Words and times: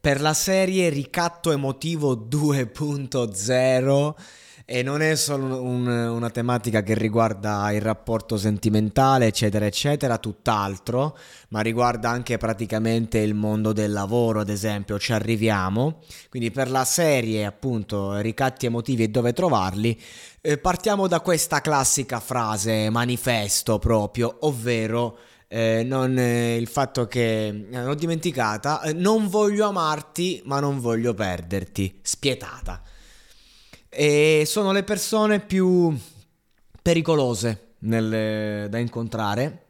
per 0.00 0.20
la 0.20 0.34
serie 0.34 0.90
Ricatto 0.90 1.50
Emotivo 1.50 2.14
2.0 2.14 4.14
e 4.70 4.82
non 4.82 5.00
è 5.00 5.16
solo 5.16 5.62
un- 5.62 5.86
una 5.88 6.28
tematica 6.28 6.82
che 6.82 6.92
riguarda 6.92 7.72
il 7.72 7.80
rapporto 7.80 8.36
sentimentale, 8.36 9.26
eccetera, 9.26 9.64
eccetera, 9.64 10.18
tutt'altro, 10.18 11.16
ma 11.48 11.62
riguarda 11.62 12.10
anche 12.10 12.36
praticamente 12.36 13.16
il 13.18 13.32
mondo 13.34 13.72
del 13.72 13.92
lavoro, 13.92 14.40
ad 14.40 14.50
esempio, 14.50 14.98
ci 14.98 15.14
arriviamo. 15.14 16.00
Quindi 16.28 16.50
per 16.50 16.70
la 16.70 16.84
serie, 16.84 17.46
appunto, 17.46 18.18
Ricatti 18.18 18.66
emotivi 18.66 19.04
e 19.04 19.08
dove 19.08 19.32
trovarli, 19.32 19.98
eh, 20.42 20.58
partiamo 20.58 21.08
da 21.08 21.20
questa 21.20 21.62
classica 21.62 22.20
frase 22.20 22.90
manifesto 22.90 23.78
proprio, 23.78 24.36
ovvero 24.40 25.18
eh, 25.48 25.82
non, 25.82 26.18
eh, 26.18 26.56
il 26.56 26.68
fatto 26.68 27.06
che 27.06 27.46
eh, 27.46 27.82
l'ho 27.82 27.94
dimenticata, 27.94 28.82
eh, 28.82 28.92
non 28.92 29.28
voglio 29.28 29.66
amarti 29.66 30.42
ma 30.44 30.60
non 30.60 30.78
voglio 30.78 31.14
perderti, 31.14 31.98
spietata. 32.02 32.82
E 33.88 34.44
sono 34.46 34.72
le 34.72 34.84
persone 34.84 35.40
più 35.40 35.96
pericolose 36.82 37.74
nel- 37.80 38.68
da 38.68 38.78
incontrare 38.78 39.66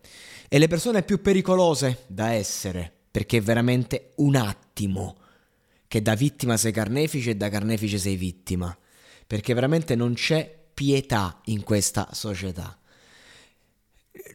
e 0.48 0.58
le 0.58 0.66
persone 0.66 1.02
più 1.02 1.22
pericolose 1.22 2.04
da 2.08 2.32
essere, 2.32 2.92
perché 3.10 3.38
è 3.38 3.40
veramente 3.40 4.12
un 4.16 4.34
attimo 4.34 5.16
che 5.86 6.02
da 6.02 6.14
vittima 6.14 6.56
sei 6.56 6.72
carnefice 6.72 7.30
e 7.30 7.36
da 7.36 7.48
carnefice 7.48 7.98
sei 7.98 8.16
vittima, 8.16 8.76
perché 9.26 9.54
veramente 9.54 9.94
non 9.94 10.14
c'è 10.14 10.52
pietà 10.74 11.40
in 11.46 11.62
questa 11.62 12.08
società. 12.12 12.76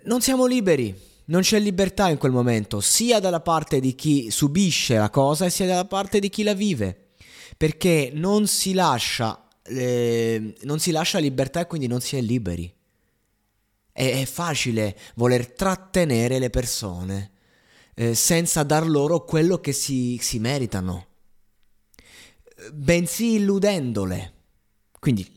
Non 0.05 0.21
siamo 0.21 0.45
liberi, 0.45 1.11
non 1.25 1.41
c'è 1.41 1.59
libertà 1.59 2.09
in 2.09 2.17
quel 2.17 2.31
momento, 2.31 2.81
sia 2.81 3.19
dalla 3.19 3.41
parte 3.41 3.79
di 3.79 3.95
chi 3.95 4.29
subisce 4.29 4.97
la 4.97 5.09
cosa, 5.09 5.49
sia 5.49 5.65
dalla 5.65 5.85
parte 5.85 6.19
di 6.19 6.29
chi 6.29 6.43
la 6.43 6.53
vive, 6.53 7.11
perché 7.55 8.11
non 8.13 8.47
si 8.47 8.73
lascia, 8.73 9.47
eh, 9.63 10.53
non 10.61 10.79
si 10.79 10.91
lascia 10.91 11.19
libertà 11.19 11.61
e 11.61 11.67
quindi 11.67 11.87
non 11.87 12.01
si 12.01 12.17
è 12.17 12.21
liberi. 12.21 12.73
È, 13.91 14.21
è 14.21 14.25
facile 14.25 14.97
voler 15.15 15.51
trattenere 15.51 16.39
le 16.39 16.49
persone 16.49 17.31
eh, 17.95 18.15
senza 18.15 18.63
dar 18.63 18.87
loro 18.87 19.23
quello 19.23 19.59
che 19.59 19.71
si, 19.71 20.17
si 20.21 20.39
meritano, 20.39 21.07
bensì 22.71 23.35
illudendole. 23.35 24.32
Quindi 25.03 25.29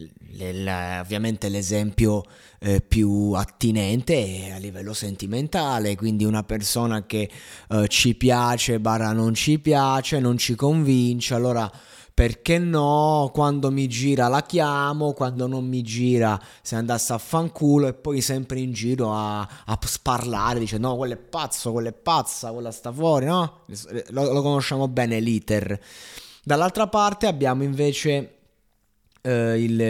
ovviamente 1.00 1.48
l'esempio 1.48 2.22
eh, 2.60 2.80
più 2.80 3.32
attinente 3.32 4.14
è 4.14 4.50
a 4.52 4.58
livello 4.58 4.94
sentimentale, 4.94 5.96
quindi 5.96 6.22
una 6.22 6.44
persona 6.44 7.04
che 7.04 7.28
eh, 7.70 7.88
ci 7.88 8.14
piace, 8.14 8.78
barra 8.78 9.10
non 9.10 9.34
ci 9.34 9.58
piace, 9.58 10.20
non 10.20 10.38
ci 10.38 10.54
convince, 10.54 11.34
allora 11.34 11.68
perché 12.14 12.60
no, 12.60 13.28
quando 13.34 13.72
mi 13.72 13.88
gira 13.88 14.28
la 14.28 14.44
chiamo, 14.44 15.12
quando 15.14 15.48
non 15.48 15.66
mi 15.66 15.82
gira 15.82 16.40
se 16.62 16.76
andasse 16.76 17.14
a 17.14 17.18
fanculo 17.18 17.88
e 17.88 17.94
poi 17.94 18.20
sempre 18.20 18.60
in 18.60 18.72
giro 18.72 19.12
a, 19.12 19.40
a 19.40 19.78
sparlare, 19.84 20.60
dice 20.60 20.78
no, 20.78 20.94
quello 20.94 21.14
è 21.14 21.18
pazzo, 21.18 21.72
quello 21.72 21.88
è 21.88 21.92
pazza, 21.92 22.52
quella 22.52 22.70
sta 22.70 22.92
fuori, 22.92 23.26
no? 23.26 23.62
Lo, 24.10 24.32
lo 24.32 24.42
conosciamo 24.42 24.86
bene 24.86 25.18
l'iter. 25.18 25.76
Dall'altra 26.44 26.86
parte 26.86 27.26
abbiamo 27.26 27.64
invece 27.64 28.35
eh, 29.26 29.60
il, 29.62 29.80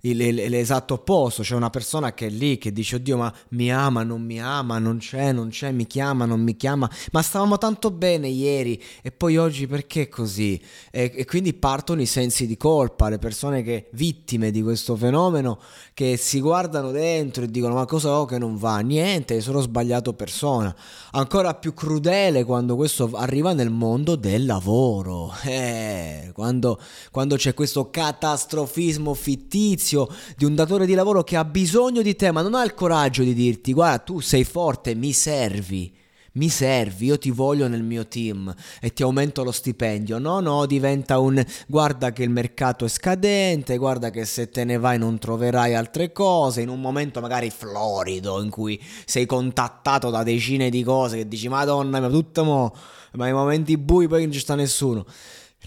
il- 0.00 0.20
il- 0.20 0.48
l'esatto 0.48 0.94
opposto, 0.94 1.42
c'è 1.42 1.54
una 1.54 1.70
persona 1.70 2.14
che 2.14 2.26
è 2.26 2.30
lì 2.30 2.56
che 2.58 2.72
dice 2.72 2.96
oddio 2.96 3.16
ma 3.18 3.32
mi 3.50 3.70
ama, 3.70 4.02
non 4.02 4.22
mi 4.22 4.40
ama, 4.40 4.78
non 4.78 4.98
c'è, 4.98 5.32
non 5.32 5.48
c'è, 5.48 5.70
mi 5.72 5.86
chiama, 5.86 6.24
non 6.24 6.40
mi 6.40 6.56
chiama, 6.56 6.88
ma 7.12 7.22
stavamo 7.22 7.58
tanto 7.58 7.90
bene 7.90 8.28
ieri 8.28 8.82
e 9.02 9.12
poi 9.12 9.36
oggi 9.36 9.66
perché 9.66 10.08
così? 10.08 10.60
E, 10.90 11.12
e 11.14 11.24
quindi 11.26 11.52
partono 11.54 12.00
i 12.00 12.06
sensi 12.06 12.46
di 12.46 12.56
colpa, 12.56 13.08
le 13.08 13.18
persone 13.18 13.62
che 13.62 13.88
vittime 13.92 14.50
di 14.50 14.62
questo 14.62 14.96
fenomeno 14.96 15.58
che 15.94 16.16
si 16.16 16.40
guardano 16.40 16.90
dentro 16.90 17.44
e 17.44 17.50
dicono 17.50 17.74
ma 17.74 17.84
cosa 17.84 18.18
ho 18.18 18.24
che 18.24 18.38
non 18.38 18.56
va? 18.56 18.78
Niente, 18.78 19.40
sono 19.40 19.60
sbagliato 19.60 20.14
persona. 20.14 20.74
Ancora 21.12 21.54
più 21.54 21.74
crudele 21.74 22.44
quando 22.44 22.76
questo 22.76 23.10
arriva 23.14 23.52
nel 23.52 23.70
mondo 23.70 24.16
del 24.16 24.46
lavoro. 24.46 25.32
Eh, 25.50 26.30
quando, 26.32 26.78
quando 27.10 27.34
c'è 27.36 27.54
questo 27.54 27.90
catastrofismo 28.30 29.14
fittizio 29.14 30.08
di 30.36 30.44
un 30.44 30.54
datore 30.54 30.86
di 30.86 30.94
lavoro 30.94 31.24
che 31.24 31.36
ha 31.36 31.44
bisogno 31.44 32.02
di 32.02 32.14
te, 32.14 32.30
ma 32.30 32.42
non 32.42 32.54
ha 32.54 32.62
il 32.62 32.74
coraggio 32.74 33.22
di 33.22 33.34
dirti 33.34 33.72
guarda, 33.72 33.98
tu 33.98 34.20
sei 34.20 34.44
forte, 34.44 34.94
mi 34.94 35.12
servi. 35.12 35.96
Mi 36.34 36.48
servi, 36.48 37.06
io 37.06 37.18
ti 37.18 37.32
voglio 37.32 37.66
nel 37.66 37.82
mio 37.82 38.06
team 38.06 38.54
e 38.80 38.92
ti 38.92 39.02
aumento 39.02 39.42
lo 39.42 39.50
stipendio. 39.50 40.18
No, 40.18 40.38
no, 40.38 40.64
diventa 40.64 41.18
un 41.18 41.44
guarda 41.66 42.12
che 42.12 42.22
il 42.22 42.30
mercato 42.30 42.84
è 42.84 42.88
scadente, 42.88 43.76
guarda 43.76 44.10
che 44.10 44.24
se 44.24 44.48
te 44.48 44.62
ne 44.62 44.78
vai 44.78 44.96
non 44.96 45.18
troverai 45.18 45.74
altre 45.74 46.12
cose, 46.12 46.60
in 46.60 46.68
un 46.68 46.80
momento 46.80 47.20
magari 47.20 47.50
florido 47.50 48.40
in 48.40 48.48
cui 48.48 48.80
sei 49.04 49.26
contattato 49.26 50.10
da 50.10 50.22
decine 50.22 50.70
di 50.70 50.84
cose 50.84 51.16
che 51.16 51.26
dici 51.26 51.48
Madonna, 51.48 51.98
ma 51.98 52.08
tutto 52.08 52.44
mo, 52.44 52.72
ma 53.14 53.26
i 53.26 53.32
momenti 53.32 53.76
bui 53.76 54.06
poi 54.06 54.22
non 54.22 54.32
ci 54.32 54.38
sta 54.38 54.54
nessuno. 54.54 55.04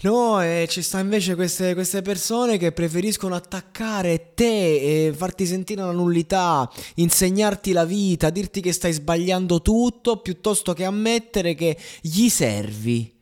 No, 0.02 0.42
e 0.42 0.66
ci 0.68 0.82
sta 0.82 0.98
invece 0.98 1.34
queste, 1.34 1.72
queste 1.72 2.02
persone 2.02 2.58
che 2.58 2.72
preferiscono 2.72 3.34
attaccare 3.34 4.32
te 4.34 5.06
e 5.06 5.12
farti 5.14 5.46
sentire 5.46 5.82
una 5.82 5.92
nullità, 5.92 6.70
insegnarti 6.96 7.72
la 7.72 7.84
vita, 7.84 8.28
dirti 8.28 8.60
che 8.60 8.72
stai 8.72 8.92
sbagliando 8.92 9.62
tutto, 9.62 10.18
piuttosto 10.18 10.72
che 10.74 10.84
ammettere 10.84 11.54
che 11.54 11.78
gli 12.02 12.28
servi. 12.28 13.12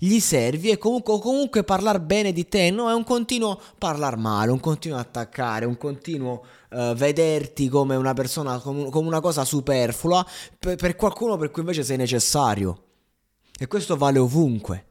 Gli 0.00 0.20
servi 0.20 0.70
e 0.70 0.78
comunque, 0.78 1.18
comunque 1.18 1.64
parlare 1.64 2.00
bene 2.00 2.32
di 2.32 2.46
te, 2.46 2.70
no? 2.70 2.88
È 2.88 2.94
un 2.94 3.02
continuo 3.02 3.60
parlare 3.78 4.16
male, 4.16 4.52
un 4.52 4.60
continuo 4.60 4.96
attaccare, 4.96 5.64
un 5.64 5.76
continuo 5.76 6.44
eh, 6.70 6.94
vederti 6.96 7.68
come 7.68 7.96
una 7.96 8.14
persona, 8.14 8.60
come 8.60 8.88
una 8.92 9.20
cosa 9.20 9.44
superflua 9.44 10.24
per, 10.56 10.76
per 10.76 10.94
qualcuno 10.94 11.36
per 11.36 11.50
cui 11.50 11.62
invece 11.62 11.82
sei 11.82 11.96
necessario. 11.96 12.84
E 13.58 13.66
questo 13.66 13.96
vale 13.96 14.20
ovunque. 14.20 14.87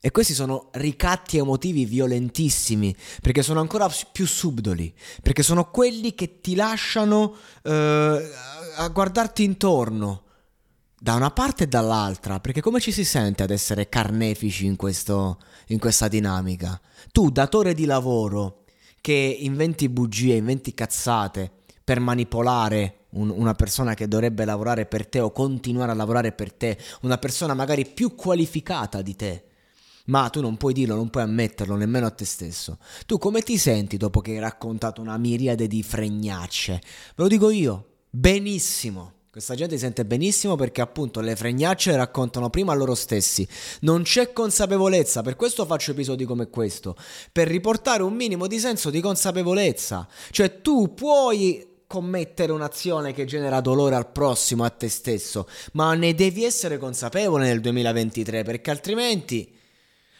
E 0.00 0.10
questi 0.12 0.32
sono 0.32 0.68
ricatti 0.72 1.38
emotivi 1.38 1.84
violentissimi, 1.84 2.94
perché 3.20 3.42
sono 3.42 3.60
ancora 3.60 3.90
più 4.12 4.26
subdoli, 4.26 4.94
perché 5.22 5.42
sono 5.42 5.70
quelli 5.70 6.14
che 6.14 6.40
ti 6.40 6.54
lasciano 6.54 7.34
eh, 7.62 8.30
a 8.76 8.88
guardarti 8.88 9.42
intorno 9.42 10.22
da 11.00 11.14
una 11.14 11.30
parte 11.30 11.64
e 11.64 11.68
dall'altra, 11.68 12.40
perché 12.40 12.60
come 12.60 12.80
ci 12.80 12.92
si 12.92 13.04
sente 13.04 13.42
ad 13.42 13.50
essere 13.50 13.88
carnefici 13.88 14.66
in, 14.66 14.76
questo, 14.76 15.38
in 15.68 15.78
questa 15.78 16.08
dinamica? 16.08 16.80
Tu, 17.12 17.30
datore 17.30 17.74
di 17.74 17.84
lavoro, 17.84 18.64
che 19.00 19.36
inventi 19.40 19.88
bugie, 19.88 20.34
inventi 20.34 20.74
cazzate 20.74 21.50
per 21.84 22.00
manipolare 22.00 23.06
un, 23.10 23.30
una 23.30 23.54
persona 23.54 23.94
che 23.94 24.08
dovrebbe 24.08 24.44
lavorare 24.44 24.86
per 24.86 25.06
te 25.06 25.20
o 25.20 25.32
continuare 25.32 25.92
a 25.92 25.94
lavorare 25.94 26.32
per 26.32 26.52
te, 26.52 26.76
una 27.02 27.16
persona 27.16 27.54
magari 27.54 27.86
più 27.86 28.14
qualificata 28.14 29.00
di 29.00 29.16
te, 29.16 29.44
ma 30.08 30.28
tu 30.28 30.40
non 30.40 30.56
puoi 30.56 30.72
dirlo, 30.72 30.94
non 30.94 31.10
puoi 31.10 31.22
ammetterlo 31.22 31.76
nemmeno 31.76 32.06
a 32.06 32.10
te 32.10 32.24
stesso. 32.24 32.78
Tu 33.06 33.18
come 33.18 33.42
ti 33.42 33.56
senti 33.56 33.96
dopo 33.96 34.20
che 34.20 34.32
hai 34.32 34.38
raccontato 34.38 35.00
una 35.00 35.16
miriade 35.16 35.66
di 35.66 35.82
fregnacce? 35.82 36.80
Ve 37.14 37.22
lo 37.22 37.28
dico 37.28 37.50
io, 37.50 37.86
benissimo. 38.10 39.12
Questa 39.30 39.54
gente 39.54 39.76
si 39.76 39.82
sente 39.82 40.04
benissimo 40.04 40.56
perché 40.56 40.80
appunto 40.80 41.20
le 41.20 41.36
fregnacce 41.36 41.90
le 41.90 41.98
raccontano 41.98 42.50
prima 42.50 42.72
a 42.72 42.74
loro 42.74 42.94
stessi. 42.94 43.46
Non 43.82 44.02
c'è 44.02 44.32
consapevolezza, 44.32 45.22
per 45.22 45.36
questo 45.36 45.64
faccio 45.64 45.92
episodi 45.92 46.24
come 46.24 46.48
questo, 46.48 46.96
per 47.30 47.46
riportare 47.46 48.02
un 48.02 48.14
minimo 48.14 48.46
di 48.46 48.58
senso 48.58 48.90
di 48.90 49.00
consapevolezza. 49.00 50.08
Cioè 50.30 50.60
tu 50.60 50.94
puoi 50.94 51.66
commettere 51.86 52.52
un'azione 52.52 53.12
che 53.12 53.26
genera 53.26 53.60
dolore 53.60 53.94
al 53.94 54.10
prossimo, 54.10 54.64
a 54.64 54.70
te 54.70 54.88
stesso, 54.88 55.48
ma 55.72 55.94
ne 55.94 56.14
devi 56.14 56.44
essere 56.44 56.78
consapevole 56.78 57.46
nel 57.46 57.60
2023 57.60 58.42
perché 58.42 58.70
altrimenti, 58.70 59.57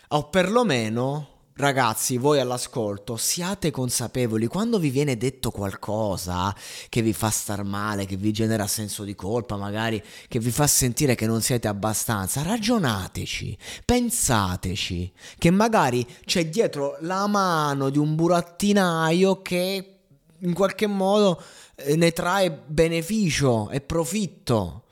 o 0.09 0.29
perlomeno 0.29 1.37
Ragazzi, 1.59 2.19
voi 2.19 2.39
all'ascolto, 2.39 3.17
siate 3.17 3.73
consapevoli 3.73 4.47
quando 4.47 4.79
vi 4.79 4.91
viene 4.91 5.17
detto 5.17 5.51
qualcosa 5.51 6.55
che 6.89 7.03
vi 7.03 7.13
fa 7.13 7.31
star 7.31 7.65
male, 7.65 8.07
che 8.07 8.15
vi 8.15 8.31
genera 8.31 8.69
senso 8.69 9.03
di 9.03 9.17
colpa, 9.17 9.57
magari 9.57 10.01
che 10.29 10.39
vi 10.39 10.53
fa 10.53 10.69
sentire 10.69 11.17
che 11.17 11.27
non 11.27 11.43
siete 11.43 11.67
abbastanza, 11.67 12.43
ragionateci, 12.43 13.59
pensateci, 13.85 15.13
che 15.37 15.51
magari 15.51 16.07
c'è 16.25 16.49
dietro 16.49 16.97
la 17.01 17.27
mano 17.27 17.91
di 17.91 17.99
un 17.99 18.15
burattinaio 18.15 19.43
che 19.43 19.97
in 20.39 20.55
qualche 20.55 20.87
modo 20.87 21.43
eh, 21.75 21.97
ne 21.97 22.13
trae 22.13 22.53
beneficio 22.53 23.69
e 23.71 23.81
profitto 23.81 24.85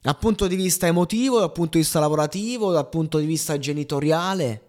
dal 0.00 0.18
punto 0.18 0.46
di 0.46 0.56
vista 0.56 0.86
emotivo, 0.86 1.38
dal 1.38 1.52
punto 1.52 1.76
di 1.78 1.82
vista 1.84 2.00
lavorativo, 2.00 2.72
dal 2.72 2.88
punto 2.88 3.18
di 3.18 3.26
vista 3.26 3.58
genitoriale 3.58 4.62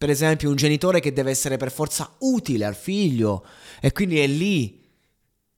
per 0.00 0.08
esempio 0.08 0.48
un 0.48 0.56
genitore 0.56 0.98
che 0.98 1.12
deve 1.12 1.30
essere 1.30 1.58
per 1.58 1.70
forza 1.70 2.14
utile 2.20 2.64
al 2.64 2.74
figlio 2.74 3.44
e 3.82 3.92
quindi 3.92 4.18
è 4.18 4.26
lì 4.26 4.82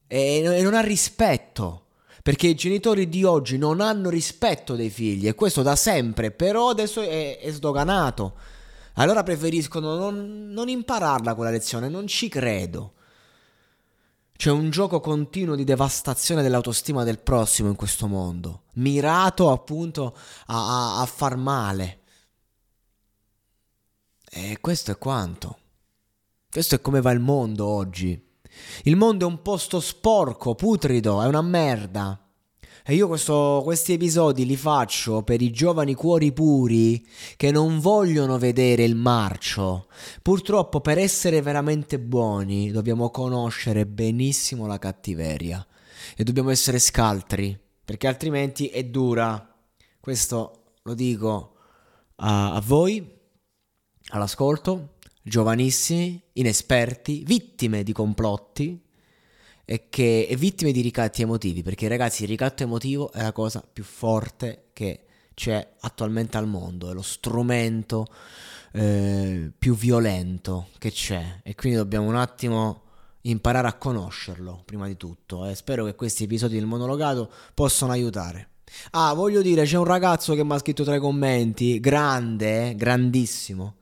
e 0.09 0.59
non 0.61 0.75
ha 0.75 0.81
rispetto. 0.81 1.85
Perché 2.25 2.49
i 2.49 2.57
genitori 2.57 3.09
di 3.09 3.23
oggi 3.23 3.57
non 3.57 3.81
hanno 3.81 4.11
rispetto 4.11 4.75
dei 4.75 4.91
figli 4.91 5.29
e 5.29 5.37
questo 5.37 5.63
da 5.63 5.77
sempre, 5.77 6.33
però 6.33 6.71
adesso 6.71 7.01
è, 7.01 7.39
è 7.39 7.51
sdoganato. 7.53 8.35
Allora 8.95 9.23
preferiscono 9.23 9.97
non, 9.97 10.49
non 10.51 10.69
impararla 10.69 11.37
quella 11.37 11.53
lezione, 11.53 11.89
non 11.89 12.09
ci 12.09 12.29
credo. 12.29 12.95
C'è 14.43 14.51
un 14.51 14.71
gioco 14.71 14.99
continuo 14.99 15.55
di 15.55 15.63
devastazione 15.63 16.43
dell'autostima 16.43 17.05
del 17.05 17.21
prossimo 17.21 17.69
in 17.69 17.77
questo 17.77 18.09
mondo, 18.09 18.63
mirato 18.73 19.53
appunto 19.53 20.17
a, 20.47 20.97
a, 20.97 21.01
a 21.01 21.07
far 21.07 21.37
male. 21.37 22.01
E 24.29 24.59
questo 24.61 24.91
è 24.91 24.99
quanto. 24.99 25.59
Questo 26.51 26.75
è 26.75 26.81
come 26.81 27.01
va 27.01 27.13
il 27.13 27.21
mondo 27.21 27.69
oggi. 27.69 28.21
Il 28.83 28.97
mondo 28.97 29.29
è 29.29 29.31
un 29.31 29.43
posto 29.43 29.79
sporco, 29.79 30.57
putrido, 30.57 31.23
è 31.23 31.27
una 31.27 31.43
merda. 31.43 32.22
E 32.85 32.97
io 32.97 33.07
questo, 33.07 33.61
questi 33.63 33.93
episodi 33.93 34.45
li 34.45 34.57
faccio 34.57 35.23
per 35.23 35.41
i 35.41 35.53
giovani 35.53 35.95
cuori 35.95 36.33
puri 36.33 37.07
che 37.37 37.53
non 37.53 37.79
vogliono 37.79 38.39
vedere 38.39 38.83
il 38.83 38.97
marcio. 38.97 39.87
Purtroppo 40.21 40.81
per 40.81 40.99
essere 40.99 41.41
veramente 41.43 42.01
buoni 42.01 42.73
dobbiamo 42.73 43.11
conoscere 43.11 43.87
benissimo 43.87 44.67
la 44.67 44.81
cattiveria 44.81 45.65
e 46.17 46.25
dobbiamo 46.25 46.51
essere 46.51 46.81
scaltri, 46.81 47.57
perché 47.85 48.09
altrimenti 48.09 48.67
è 48.67 48.83
dura. 48.83 49.55
Questo 50.01 50.75
lo 50.83 50.95
dico 50.95 51.55
a, 52.17 52.55
a 52.55 52.61
voi 52.61 53.09
all'ascolto, 54.09 54.95
giovanissimi, 55.23 56.21
inesperti, 56.33 57.23
vittime 57.25 57.85
di 57.85 57.93
complotti 57.93 58.91
e, 59.65 59.89
che, 59.89 60.27
e 60.29 60.37
vittime 60.37 60.73
di 60.73 60.81
ricatti 60.81 61.23
emotivi, 61.23 61.63
perché 61.63 61.89
ragazzi 61.89 62.23
il 62.23 62.29
ricatto 62.29 62.63
emotivo 62.63 63.13
è 63.13 63.23
la 63.23 63.33
cosa 63.33 63.63
più 63.71 63.85
forte 63.85 64.67
che 64.73 65.05
c'è 65.35 65.75
attualmente 65.81 66.37
al 66.37 66.47
mondo, 66.47 66.91
è 66.91 66.95
lo 66.95 67.03
strumento 67.03 68.07
eh, 68.73 69.51
più 69.57 69.75
violento 69.75 70.69
che 70.79 70.91
c'è. 70.91 71.41
E 71.43 71.55
quindi 71.55 71.79
dobbiamo 71.79 72.07
un 72.07 72.17
attimo 72.17 72.81
imparare 73.23 73.69
a 73.69 73.75
conoscerlo 73.75 74.63
prima 74.65 74.87
di 74.87 74.97
tutto. 74.97 75.47
E 75.47 75.55
spero 75.55 75.85
che 75.85 75.95
questi 75.95 76.25
episodi 76.25 76.57
del 76.57 76.67
monologato 76.67 77.31
possano 77.55 77.93
aiutare. 77.93 78.49
Ah, 78.93 79.13
voglio 79.13 79.43
dire, 79.43 79.65
c'è 79.65 79.77
un 79.77 79.85
ragazzo 79.85 80.35
che 80.35 80.45
mi 80.45 80.53
ha 80.53 80.59
scritto 80.59 80.83
tra 80.83 80.95
i 80.95 81.01
commenti, 81.01 81.79
grande, 81.79 82.75
grandissimo, 82.75 83.77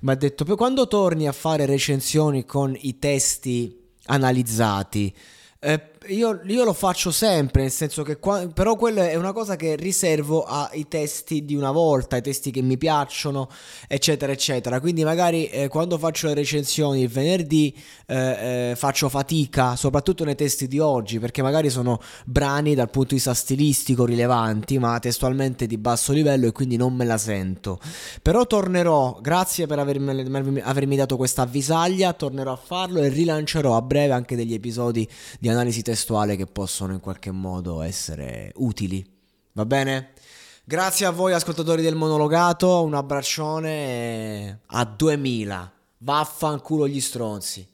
mi 0.00 0.10
ha 0.10 0.14
detto, 0.14 0.44
quando 0.56 0.86
torni 0.86 1.26
a 1.26 1.32
fare 1.32 1.64
recensioni 1.64 2.44
con 2.44 2.76
i 2.78 2.98
testi 2.98 3.85
analizzati, 4.06 5.14
eh, 5.58 5.80
io, 6.08 6.40
io, 6.44 6.64
lo 6.64 6.72
faccio 6.72 7.10
sempre, 7.10 7.62
nel 7.62 7.70
senso 7.70 8.02
che 8.02 8.18
qua, 8.18 8.46
però 8.46 8.76
quella 8.76 9.08
è 9.08 9.14
una 9.16 9.32
cosa 9.32 9.56
che 9.56 9.76
riservo 9.76 10.44
ai 10.44 10.86
testi 10.88 11.44
di 11.44 11.54
una 11.54 11.70
volta, 11.70 12.16
ai 12.16 12.22
testi 12.22 12.50
che 12.50 12.62
mi 12.62 12.78
piacciono, 12.78 13.48
eccetera, 13.88 14.32
eccetera. 14.32 14.80
Quindi 14.80 15.04
magari 15.04 15.46
eh, 15.48 15.68
quando 15.68 15.98
faccio 15.98 16.28
le 16.28 16.34
recensioni 16.34 17.02
il 17.02 17.08
venerdì 17.08 17.76
eh, 18.06 18.70
eh, 18.70 18.76
faccio 18.76 19.08
fatica, 19.08 19.76
soprattutto 19.76 20.24
nei 20.24 20.34
testi 20.34 20.68
di 20.68 20.78
oggi, 20.78 21.18
perché 21.18 21.42
magari 21.42 21.70
sono 21.70 22.00
brani 22.24 22.74
dal 22.74 22.90
punto 22.90 23.08
di 23.08 23.14
vista 23.16 23.34
stilistico 23.34 24.04
rilevanti, 24.04 24.78
ma 24.78 24.98
testualmente 24.98 25.66
di 25.66 25.78
basso 25.78 26.12
livello 26.12 26.46
e 26.46 26.52
quindi 26.52 26.76
non 26.76 26.94
me 26.94 27.04
la 27.04 27.18
sento. 27.18 27.78
Però 28.22 28.46
tornerò, 28.46 29.18
grazie 29.20 29.66
per 29.66 29.78
avermi, 29.78 30.60
avermi 30.60 30.96
dato 30.96 31.16
questa 31.16 31.42
avvisaglia, 31.42 32.12
tornerò 32.12 32.52
a 32.52 32.56
farlo 32.56 33.00
e 33.00 33.08
rilancerò 33.08 33.76
a 33.76 33.82
breve 33.82 34.12
anche 34.12 34.36
degli 34.36 34.54
episodi 34.54 35.08
di 35.38 35.48
analisi 35.48 35.82
testuale 35.82 35.94
testuale 35.96 36.36
che 36.36 36.44
possono 36.44 36.92
in 36.92 37.00
qualche 37.00 37.30
modo 37.30 37.80
essere 37.80 38.52
utili. 38.56 39.02
Va 39.52 39.64
bene? 39.64 40.12
Grazie 40.62 41.06
a 41.06 41.10
voi 41.10 41.32
ascoltatori 41.32 41.80
del 41.80 41.94
monologato, 41.94 42.82
un 42.82 42.92
abbraccione 42.92 44.60
a 44.66 44.84
2000. 44.84 45.72
Vaffanculo 45.98 46.86
gli 46.86 47.00
stronzi. 47.00 47.66